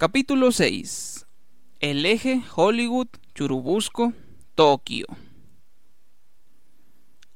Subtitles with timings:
[0.00, 1.26] Capítulo 6.
[1.78, 4.14] El eje Hollywood, Churubusco,
[4.54, 5.04] Tokio.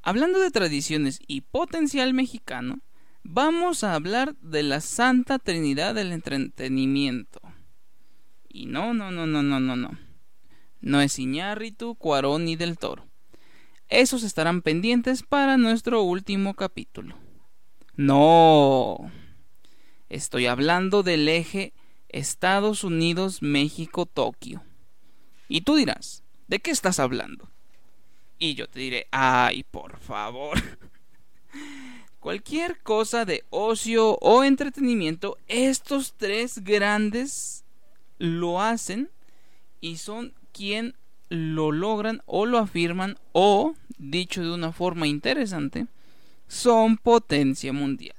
[0.01, 2.81] Hablando de tradiciones y potencial mexicano,
[3.23, 7.43] vamos a hablar de la Santa Trinidad del Entretenimiento.
[8.49, 9.99] Y no, no, no, no, no, no, no.
[10.81, 13.07] No es Iñárritu, Cuarón ni del Toro.
[13.91, 17.15] Esos estarán pendientes para nuestro último capítulo.
[17.95, 19.13] No.
[20.09, 21.75] Estoy hablando del eje
[22.15, 24.63] Estados Unidos, México, Tokio.
[25.49, 27.51] Y tú dirás, ¿de qué estás hablando?
[28.39, 30.63] Y yo te diré, ay, por favor.
[32.21, 37.65] Cualquier cosa de ocio o entretenimiento, estos tres grandes
[38.19, 39.11] lo hacen
[39.81, 40.95] y son quien
[41.29, 45.89] lo logran o lo afirman o, dicho de una forma interesante,
[46.47, 48.17] son potencia mundial.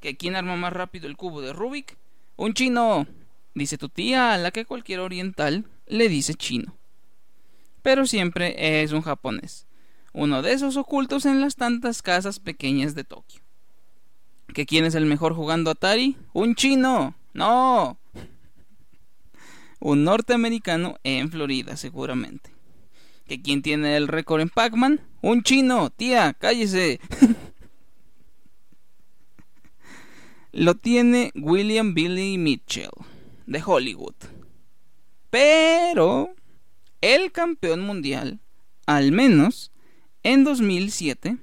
[0.00, 1.96] ¿Que quién arma más rápido el cubo de Rubik?
[2.42, 3.06] Un chino,
[3.54, 6.76] dice tu tía, a la que cualquier oriental le dice chino.
[7.82, 9.68] Pero siempre es un japonés,
[10.12, 13.42] uno de esos ocultos en las tantas casas pequeñas de Tokio.
[14.52, 16.16] ¿Que quién es el mejor jugando Atari?
[16.32, 17.14] Un chino.
[17.32, 18.00] No.
[19.78, 22.50] Un norteamericano en Florida, seguramente.
[23.28, 25.00] ¿Que quién tiene el récord en Pac-Man?
[25.20, 25.90] Un chino.
[25.90, 26.98] Tía, cállese.
[30.52, 32.90] lo tiene William Billy Mitchell,
[33.46, 34.14] de Hollywood.
[35.30, 36.34] Pero
[37.00, 38.40] el campeón mundial,
[38.86, 39.72] al menos
[40.22, 41.38] en 2007,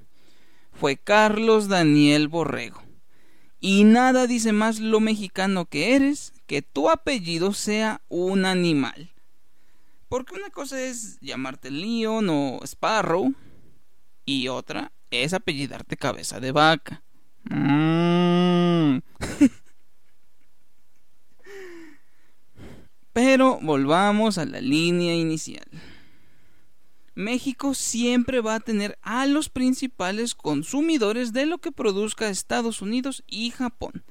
[0.72, 2.82] fue Carlos Daniel Borrego.
[3.58, 9.10] Y nada dice más lo mexicano que eres que tu apellido sea un animal.
[10.08, 13.34] Porque una cosa es llamarte Leon o Sparrow
[14.24, 17.02] y otra es apellidarte cabeza de vaca.
[17.44, 18.98] Mm.
[23.12, 25.66] Pero volvamos a la línea inicial.
[27.14, 33.24] México siempre va a tener a los principales consumidores de lo que produzca Estados Unidos
[33.26, 34.04] y Japón.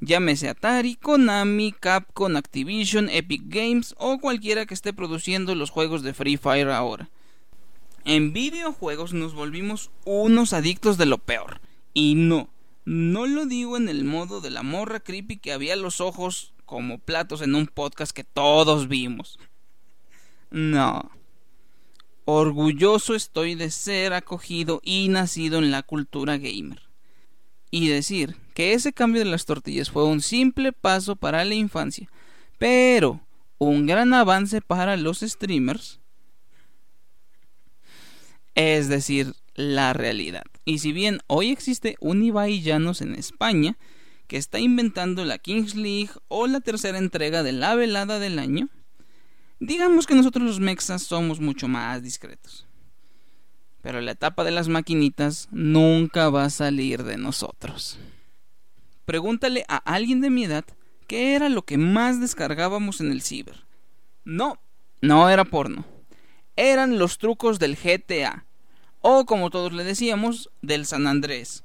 [0.00, 6.12] Llámese Atari, Konami, Capcom, Activision, Epic Games o cualquiera que esté produciendo los juegos de
[6.12, 7.08] Free Fire ahora.
[8.04, 11.60] En videojuegos nos volvimos unos adictos de lo peor.
[11.94, 12.50] Y no,
[12.84, 16.98] no lo digo en el modo de la morra creepy que había los ojos como
[16.98, 19.38] platos en un podcast que todos vimos.
[20.50, 21.10] No.
[22.26, 26.82] Orgulloso estoy de ser acogido y nacido en la cultura gamer.
[27.70, 32.08] Y decir que ese cambio de las tortillas fue un simple paso para la infancia,
[32.58, 33.20] pero
[33.58, 36.00] un gran avance para los streamers.
[38.54, 40.44] Es decir, la realidad.
[40.64, 43.76] Y si bien hoy existe un Ibai Llanos en España,
[44.26, 48.70] que está inventando la Kings League o la tercera entrega de la velada del año,
[49.60, 52.66] digamos que nosotros los mexas somos mucho más discretos.
[53.82, 57.98] Pero la etapa de las maquinitas nunca va a salir de nosotros.
[59.04, 60.64] Pregúntale a alguien de mi edad
[61.06, 63.66] qué era lo que más descargábamos en el ciber.
[64.24, 64.58] No,
[65.02, 65.84] no era porno.
[66.56, 68.46] Eran los trucos del GTA
[69.06, 71.62] o como todos le decíamos, del San Andrés.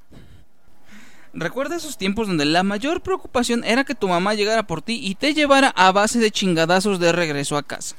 [1.34, 5.16] Recuerda esos tiempos donde la mayor preocupación era que tu mamá llegara por ti y
[5.16, 7.96] te llevara a base de chingadazos de regreso a casa.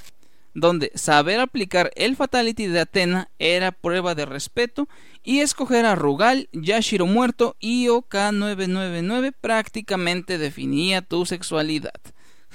[0.53, 4.89] Donde saber aplicar el Fatality de Atena era prueba de respeto
[5.23, 11.99] y escoger a Rugal, Yashiro muerto y OK999 prácticamente definía tu sexualidad.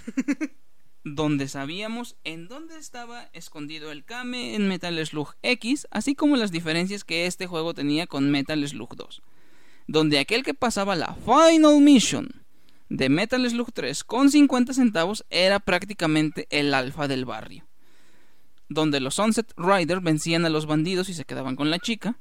[1.05, 6.51] donde sabíamos en dónde estaba escondido el Kame en Metal Slug X, así como las
[6.51, 9.21] diferencias que este juego tenía con Metal Slug 2,
[9.85, 12.43] donde aquel que pasaba la Final Mission
[12.89, 17.67] de Metal Slug 3 con 50 centavos era prácticamente el alfa del barrio,
[18.67, 22.17] donde los Sunset Rider vencían a los bandidos y se quedaban con la chica,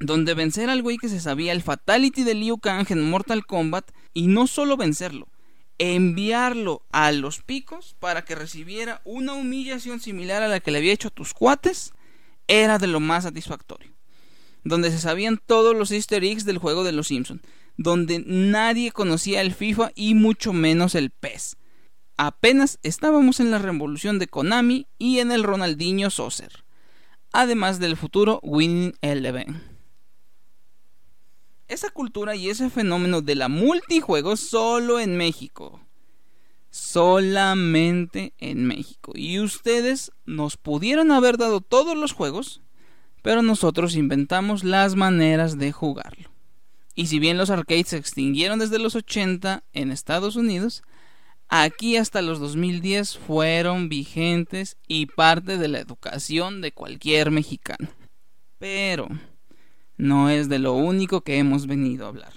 [0.00, 3.92] donde vencer al güey que se sabía el Fatality de Liu Kang en Mortal Kombat
[4.12, 5.28] y no solo vencerlo,
[5.78, 10.92] enviarlo a los picos para que recibiera una humillación similar a la que le había
[10.92, 11.92] hecho a tus cuates
[12.48, 13.92] era de lo más satisfactorio.
[14.64, 17.40] Donde se sabían todos los easter eggs del juego de los Simpson,
[17.76, 21.56] donde nadie conocía el FIFA y mucho menos el PES.
[22.16, 26.64] Apenas estábamos en la revolución de Konami y en el Ronaldinho Saucer,
[27.32, 29.67] además del futuro Winning Eleven
[31.68, 35.80] esa cultura y ese fenómeno de la multijuego solo en México.
[36.70, 39.12] Solamente en México.
[39.14, 42.62] Y ustedes nos pudieron haber dado todos los juegos,
[43.22, 46.30] pero nosotros inventamos las maneras de jugarlo.
[46.94, 50.82] Y si bien los arcades se extinguieron desde los 80 en Estados Unidos,
[51.48, 57.88] aquí hasta los 2010 fueron vigentes y parte de la educación de cualquier mexicano.
[58.58, 59.08] Pero
[59.98, 62.32] no es de lo único que hemos venido a hablar.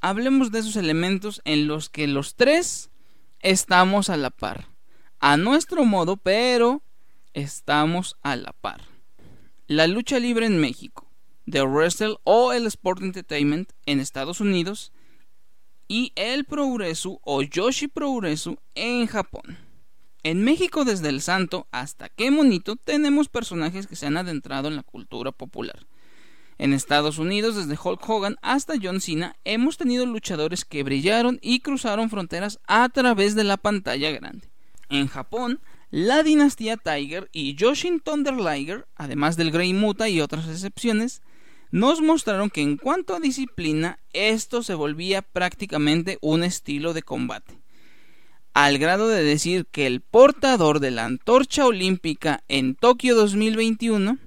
[0.00, 2.90] Hablemos de esos elementos en los que los tres
[3.40, 4.68] estamos a la par.
[5.18, 6.82] A nuestro modo, pero
[7.34, 8.82] estamos a la par.
[9.66, 11.10] La lucha libre en México,
[11.50, 14.92] The Wrestle o el Sport Entertainment en Estados Unidos
[15.88, 19.58] y el Progreso o Yoshi Progreso en Japón.
[20.22, 24.76] En México desde el santo hasta qué monito tenemos personajes que se han adentrado en
[24.76, 25.86] la cultura popular.
[26.58, 31.60] En Estados Unidos, desde Hulk Hogan hasta John Cena, hemos tenido luchadores que brillaron y
[31.60, 34.50] cruzaron fronteras a través de la pantalla grande.
[34.90, 35.60] En Japón,
[35.90, 41.22] la dinastía Tiger y Yoshin Thunder Liger, además del Grey Muta y otras excepciones,
[41.70, 47.60] nos mostraron que en cuanto a disciplina, esto se volvía prácticamente un estilo de combate.
[48.52, 54.18] Al grado de decir que el portador de la antorcha olímpica en Tokio 2021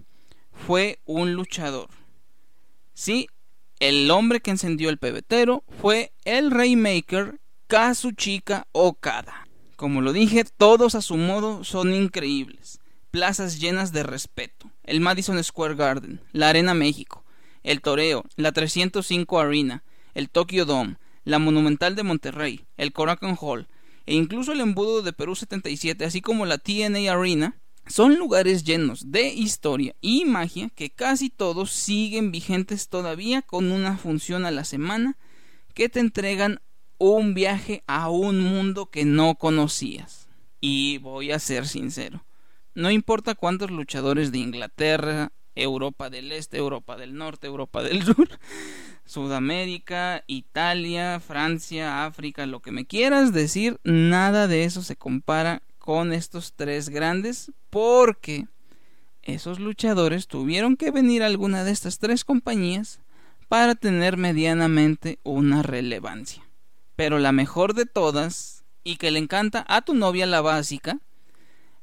[0.53, 1.89] fue un luchador.
[2.93, 3.27] Sí,
[3.79, 9.47] el hombre que encendió el pebetero fue el Raymaker Kazuchika Okada.
[9.75, 12.79] Como lo dije, todos a su modo son increíbles.
[13.09, 14.71] Plazas llenas de respeto.
[14.83, 17.23] El Madison Square Garden, la Arena México,
[17.63, 19.83] el Toreo, la 305 Arena,
[20.13, 23.67] el Tokyo Dome, la Monumental de Monterrey, el Korakuen Hall
[24.05, 29.11] e incluso el embudo de Perú 77, así como la TNA Arena, son lugares llenos
[29.11, 34.63] de historia y magia que casi todos siguen vigentes todavía con una función a la
[34.63, 35.17] semana
[35.73, 36.61] que te entregan
[36.97, 40.29] un viaje a un mundo que no conocías.
[40.59, 42.23] Y voy a ser sincero,
[42.75, 48.29] no importa cuántos luchadores de Inglaterra, Europa del Este, Europa del Norte, Europa del Sur,
[49.05, 56.13] Sudamérica, Italia, Francia, África, lo que me quieras decir, nada de eso se compara con
[56.13, 58.45] estos tres grandes porque
[59.23, 62.99] esos luchadores tuvieron que venir a alguna de estas tres compañías
[63.47, 66.47] para tener medianamente una relevancia.
[66.95, 70.99] Pero la mejor de todas, y que le encanta a tu novia la básica,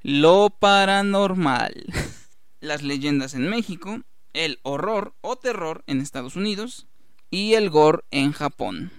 [0.02, 1.86] lo paranormal.
[2.60, 4.02] Las leyendas en México,
[4.32, 6.86] el horror o terror en Estados Unidos
[7.30, 8.92] y el gore en Japón.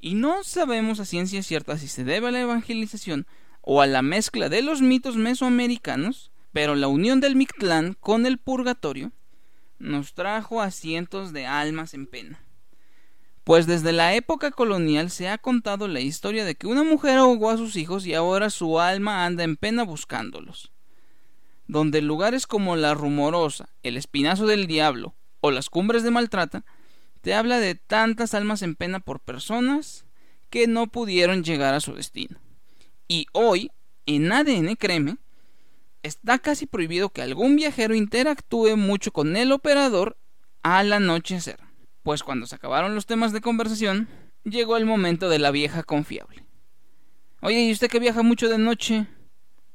[0.00, 3.26] Y no sabemos a ciencia cierta si se debe a la evangelización
[3.66, 8.36] o a la mezcla de los mitos mesoamericanos, pero la unión del Mictlán con el
[8.36, 9.10] purgatorio
[9.78, 12.44] nos trajo a cientos de almas en pena.
[13.42, 17.50] Pues desde la época colonial se ha contado la historia de que una mujer ahogó
[17.50, 20.70] a sus hijos y ahora su alma anda en pena buscándolos.
[21.66, 26.64] Donde lugares como la Rumorosa, el Espinazo del Diablo o las Cumbres de Maltrata
[27.22, 30.04] te habla de tantas almas en pena por personas
[30.50, 32.38] que no pudieron llegar a su destino.
[33.08, 33.70] Y hoy,
[34.06, 35.16] en ADN Creme,
[36.02, 40.16] está casi prohibido que algún viajero interactúe mucho con el operador
[40.62, 41.58] al anochecer.
[42.02, 44.08] Pues cuando se acabaron los temas de conversación,
[44.44, 46.44] llegó el momento de la vieja confiable.
[47.40, 49.06] Oye, ¿y usted que viaja mucho de noche?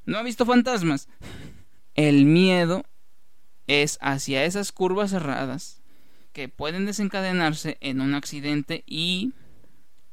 [0.06, 1.08] ¿No ha visto fantasmas?
[1.96, 2.84] El miedo
[3.68, 5.82] es hacia esas curvas cerradas
[6.34, 9.34] que pueden desencadenarse en un accidente y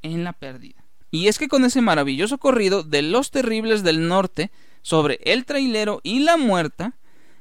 [0.02, 0.85] en la pérdida.
[1.16, 4.50] Y es que con ese maravilloso corrido de los terribles del norte
[4.82, 6.92] sobre el trailero y la muerta,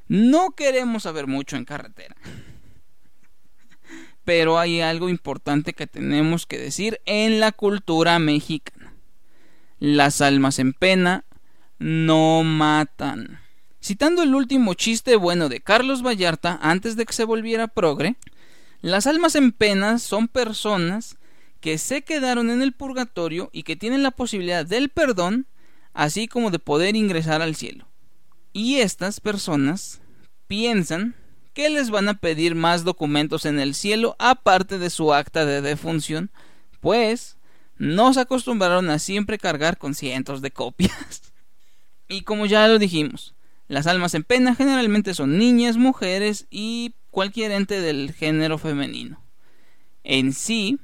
[0.07, 2.15] no queremos saber mucho en carretera.
[4.23, 8.93] Pero hay algo importante que tenemos que decir en la cultura mexicana.
[9.79, 11.25] Las almas en pena
[11.77, 13.41] no matan.
[13.83, 18.15] Citando el último chiste bueno de Carlos Vallarta antes de que se volviera progre,
[18.79, 21.17] las almas en pena son personas
[21.65, 25.47] que se quedaron en el purgatorio y que tienen la posibilidad del perdón,
[25.95, 27.87] así como de poder ingresar al cielo.
[28.53, 29.99] Y estas personas
[30.45, 31.15] piensan
[31.55, 35.61] que les van a pedir más documentos en el cielo aparte de su acta de
[35.61, 36.29] defunción,
[36.81, 37.35] pues
[37.79, 41.33] no se acostumbraron a siempre cargar con cientos de copias.
[42.07, 43.33] y como ya lo dijimos,
[43.67, 49.19] las almas en pena generalmente son niñas, mujeres y cualquier ente del género femenino.
[50.03, 50.77] En sí,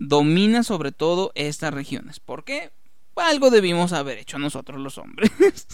[0.00, 2.20] domina sobre todo estas regiones.
[2.20, 2.72] ¿Por qué?
[3.16, 5.30] Algo debimos haber hecho nosotros los hombres.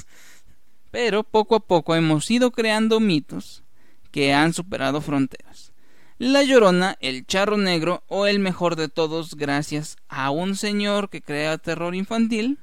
[0.91, 3.63] Pero poco a poco hemos ido creando mitos
[4.11, 5.73] que han superado fronteras.
[6.19, 11.23] La Llorona, el Charro Negro o el mejor de todos gracias a un señor que
[11.23, 12.59] crea terror infantil,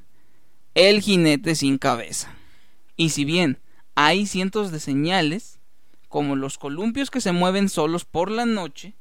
[0.74, 2.36] el jinete sin cabeza.
[2.98, 3.60] Y si bien
[3.96, 5.60] hay cientos de señales,
[6.10, 8.96] como los columpios que se mueven solos por la noche,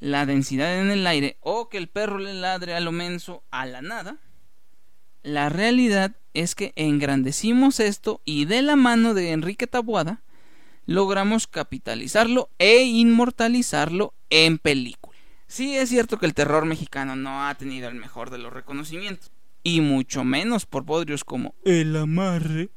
[0.00, 3.66] la densidad en el aire o que el perro le ladre a lo menso a
[3.66, 4.18] la nada,
[5.22, 10.22] La realidad es que engrandecimos esto y de la mano de Enrique Tabuada
[10.86, 15.18] logramos capitalizarlo e inmortalizarlo en película.
[15.46, 19.32] Sí es cierto que el terror mexicano no ha tenido el mejor de los reconocimientos,
[19.62, 22.70] y mucho menos por podrios como El amarre.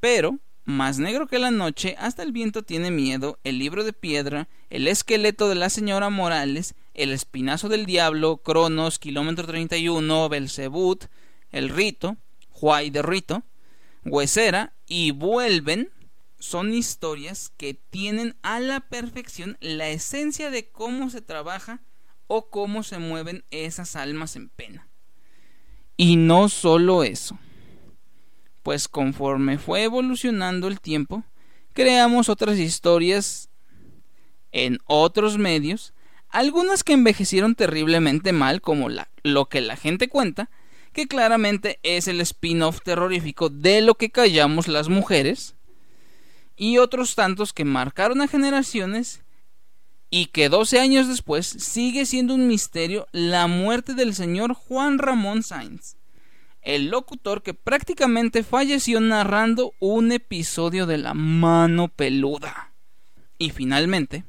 [0.00, 4.48] Pero, más negro que la noche, hasta el viento tiene miedo, el libro de piedra,
[4.68, 11.04] el esqueleto de la señora Morales, el espinazo del diablo, Cronos, kilómetro 31, Belzebut,
[11.52, 12.16] el rito,
[12.50, 13.44] Juay de Rito,
[14.04, 15.90] Huesera y Vuelven
[16.38, 21.80] son historias que tienen a la perfección la esencia de cómo se trabaja
[22.26, 24.88] o cómo se mueven esas almas en pena.
[25.96, 27.38] Y no solo eso,
[28.66, 31.22] pues conforme fue evolucionando el tiempo,
[31.72, 33.48] creamos otras historias
[34.50, 35.94] en otros medios,
[36.30, 38.88] algunas que envejecieron terriblemente mal, como
[39.22, 40.50] lo que la gente cuenta,
[40.92, 45.54] que claramente es el spin-off terrorífico de lo que callamos las mujeres,
[46.56, 49.22] y otros tantos que marcaron a generaciones
[50.10, 55.44] y que 12 años después sigue siendo un misterio la muerte del señor Juan Ramón
[55.44, 55.94] Sainz,
[56.66, 62.72] el locutor que prácticamente falleció narrando un episodio de La mano peluda.
[63.38, 64.24] Y finalmente,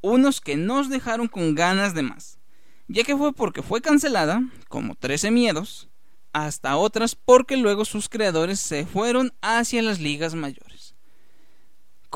[0.00, 2.38] unos que nos dejaron con ganas de más,
[2.86, 5.88] ya que fue porque fue cancelada, como 13 miedos,
[6.32, 10.76] hasta otras porque luego sus creadores se fueron hacia las ligas mayores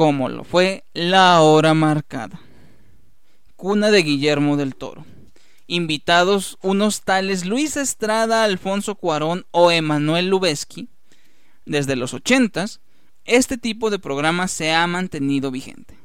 [0.01, 2.41] como lo fue La Hora Marcada,
[3.55, 5.05] cuna de Guillermo del Toro.
[5.73, 10.89] Invitados unos tales Luis Estrada, Alfonso Cuarón o Emanuel Lubezki.
[11.65, 12.81] Desde los ochentas,
[13.25, 15.97] este tipo de programa se ha mantenido vigente.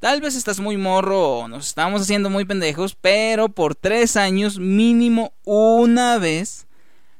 [0.00, 4.58] Tal vez estás muy morro o nos estamos haciendo muy pendejos, pero por tres años
[4.58, 6.66] mínimo una vez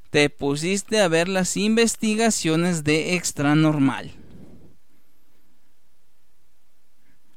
[0.09, 4.15] te pusiste a ver las investigaciones de Extra Normal.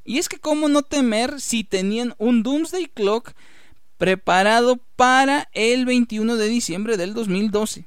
[0.05, 3.33] Y es que cómo no temer si tenían un Doomsday Clock
[3.97, 7.85] preparado para el 21 de diciembre del 2012.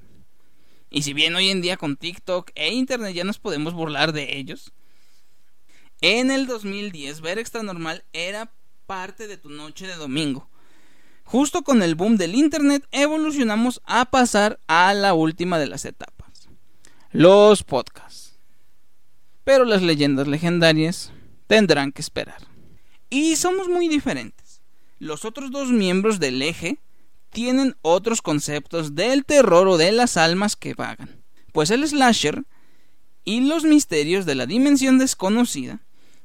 [0.90, 4.38] Y si bien hoy en día con TikTok e Internet ya nos podemos burlar de
[4.38, 4.72] ellos,
[6.00, 8.52] en el 2010 ver Extra Normal era
[8.86, 10.48] parte de tu noche de domingo.
[11.24, 16.48] Justo con el boom del Internet evolucionamos a pasar a la última de las etapas,
[17.10, 18.38] los podcasts.
[19.44, 21.12] Pero las leyendas legendarias
[21.46, 22.46] tendrán que esperar.
[23.10, 24.47] Y somos muy diferentes.
[24.98, 26.78] Los otros dos miembros del eje
[27.30, 31.22] tienen otros conceptos del terror o de las almas que vagan.
[31.52, 32.44] Pues el slasher
[33.24, 35.80] y los misterios de la dimensión desconocida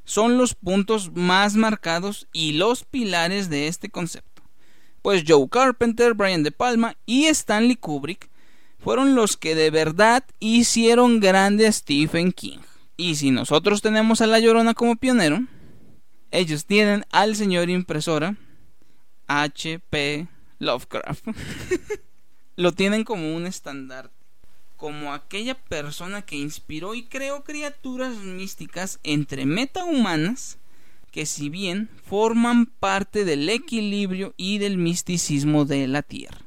[0.06, 4.42] son los puntos más marcados y los pilares de este concepto.
[5.02, 8.30] Pues Joe Carpenter, Brian De Palma y Stanley Kubrick
[8.80, 12.60] fueron los que de verdad hicieron grande a Stephen King.
[12.98, 15.46] Y si nosotros tenemos a La Llorona como pionero,
[16.32, 18.36] ellos tienen al señor impresora
[19.28, 20.28] H.P.
[20.60, 21.26] Lovecraft.
[22.56, 24.14] Lo tienen como un estandarte,
[24.78, 30.60] como aquella persona que inspiró y creó criaturas místicas entre metahumanas
[31.14, 36.42] que si bien forman parte del equilibrio y del misticismo de la Tierra.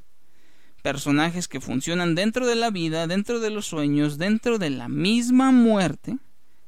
[0.82, 5.52] Personajes que funcionan dentro de la vida, dentro de los sueños, dentro de la misma
[5.52, 6.18] muerte,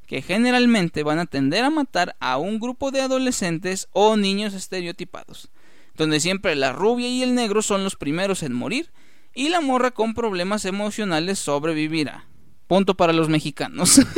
[0.07, 5.50] que generalmente van a tender a matar a un grupo de adolescentes o niños estereotipados,
[5.99, 8.90] donde siempre la rubia y el negro son los primeros en morir
[9.35, 12.26] y la morra con problemas emocionales sobrevivirá.
[12.67, 14.00] Punto para los mexicanos.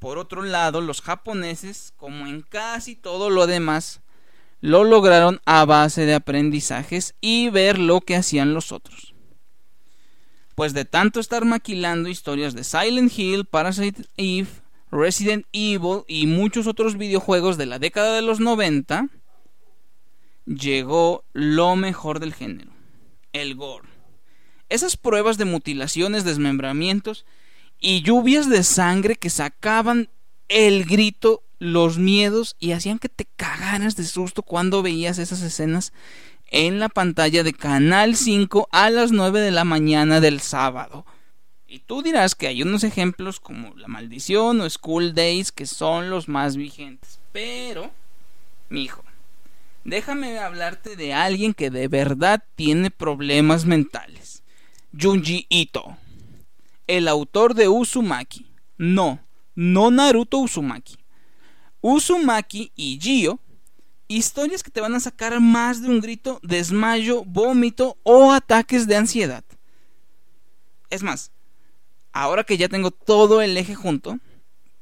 [0.00, 4.00] Por otro lado, los japoneses, como en casi todo lo demás,
[4.60, 9.14] lo lograron a base de aprendizajes y ver lo que hacían los otros
[10.58, 14.48] pues de tanto estar maquilando historias de Silent Hill, Parasite Eve,
[14.90, 19.08] Resident Evil y muchos otros videojuegos de la década de los 90,
[20.46, 22.70] llegó lo mejor del género,
[23.32, 23.88] el gore.
[24.68, 27.24] Esas pruebas de mutilaciones, desmembramientos
[27.80, 30.08] y lluvias de sangre que sacaban
[30.48, 35.92] el grito, los miedos y hacían que te cagaras de susto cuando veías esas escenas
[36.50, 41.04] en la pantalla de Canal 5 a las 9 de la mañana del sábado.
[41.70, 46.08] Y tú dirás que hay unos ejemplos como La Maldición o School Days que son
[46.08, 47.20] los más vigentes.
[47.30, 47.90] Pero,
[48.70, 49.04] mijo,
[49.84, 54.42] déjame hablarte de alguien que de verdad tiene problemas mentales.
[54.98, 55.98] Junji Ito,
[56.86, 58.46] el autor de Uzumaki.
[58.78, 59.20] No,
[59.54, 60.96] no Naruto Uzumaki.
[61.82, 63.40] Uzumaki y Gio
[64.10, 68.96] Historias que te van a sacar más de un grito, desmayo, vómito o ataques de
[68.96, 69.44] ansiedad.
[70.88, 71.30] Es más,
[72.12, 74.18] ahora que ya tengo todo el eje junto,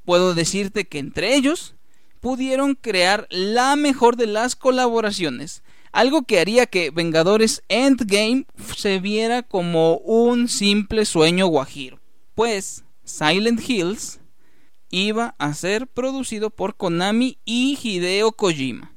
[0.04, 1.74] puedo decirte que entre ellos
[2.20, 9.42] pudieron crear la mejor de las colaboraciones, algo que haría que Vengadores Endgame se viera
[9.42, 12.00] como un simple sueño guajiro.
[12.34, 14.20] Pues Silent Hills
[14.90, 18.96] iba a ser producido por Konami y Hideo Kojima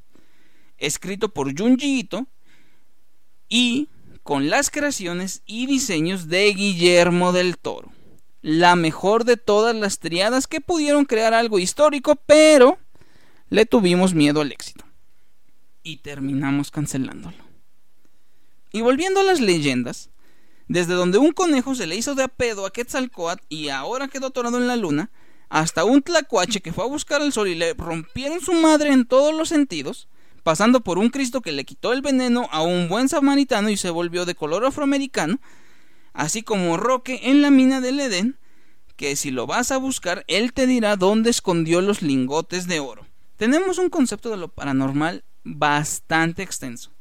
[0.79, 2.27] escrito por Junji Ito
[3.47, 3.89] y
[4.23, 7.91] con las creaciones y diseños de Guillermo del Toro.
[8.41, 12.77] La mejor de todas las triadas que pudieron crear algo histórico, pero
[13.49, 14.85] le tuvimos miedo al éxito.
[15.83, 17.37] Y terminamos cancelándolo.
[18.71, 20.09] Y volviendo a las leyendas,
[20.67, 24.57] desde donde un conejo se le hizo de apedo a Quetzalcoatl y ahora quedó atorado
[24.57, 25.09] en la luna,
[25.49, 29.05] hasta un tlacuache que fue a buscar al sol y le rompieron su madre en
[29.05, 30.07] todos los sentidos,
[30.43, 33.89] pasando por un Cristo que le quitó el veneno a un buen samaritano y se
[33.89, 35.39] volvió de color afroamericano,
[36.13, 38.37] así como Roque en la mina del Edén,
[38.95, 43.05] que si lo vas a buscar, él te dirá dónde escondió los lingotes de oro.
[43.37, 46.91] Tenemos un concepto de lo paranormal bastante extenso,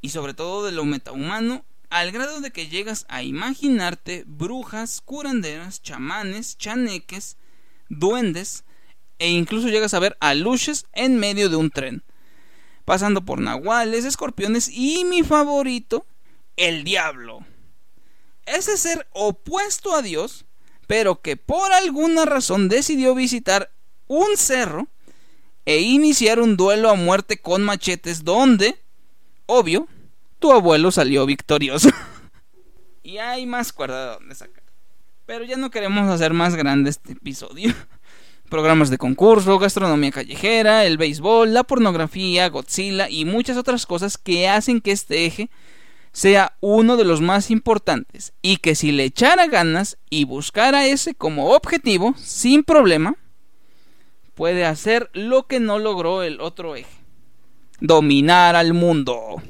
[0.00, 5.82] y sobre todo de lo metahumano, al grado de que llegas a imaginarte brujas, curanderas,
[5.82, 7.36] chamanes, chaneques,
[7.88, 8.64] duendes,
[9.18, 12.02] e incluso llegas a ver aluches en medio de un tren
[12.86, 16.06] pasando por nahuales, escorpiones y mi favorito,
[16.56, 17.44] el diablo.
[18.46, 20.44] Ese ser opuesto a Dios,
[20.86, 23.70] pero que por alguna razón decidió visitar
[24.06, 24.88] un cerro
[25.64, 28.78] e iniciar un duelo a muerte con machetes donde,
[29.46, 29.88] obvio,
[30.38, 31.90] tu abuelo salió victorioso.
[33.02, 34.62] y hay más cuerda de donde sacar.
[35.26, 37.74] Pero ya no queremos hacer más grande este episodio
[38.48, 44.48] programas de concurso, gastronomía callejera, el béisbol, la pornografía, Godzilla y muchas otras cosas que
[44.48, 45.50] hacen que este eje
[46.16, 51.14] sea uno de los más importantes y que si le echara ganas y buscara ese
[51.14, 53.16] como objetivo, sin problema,
[54.34, 56.88] puede hacer lo que no logró el otro eje.
[57.80, 59.42] Dominar al mundo.